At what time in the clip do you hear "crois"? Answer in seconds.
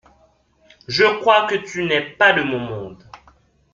1.19-1.45